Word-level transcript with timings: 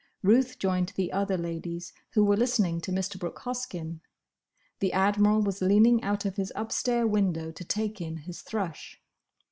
Ruth 0.23 0.57
joined 0.57 0.93
the 0.95 1.11
other 1.11 1.37
ladies, 1.37 1.93
who 2.13 2.25
were 2.25 2.35
listening 2.35 2.81
to 2.81 2.91
Mr. 2.91 3.19
Brooke 3.19 3.37
Hoskyn. 3.41 3.99
The 4.79 4.93
Admiral 4.93 5.43
was 5.43 5.61
leaning 5.61 6.01
out 6.03 6.25
of 6.25 6.37
his 6.37 6.51
upstair 6.55 7.05
window 7.05 7.51
to 7.51 7.63
take 7.63 8.01
in 8.01 8.17
his 8.25 8.41
thrush. 8.41 8.99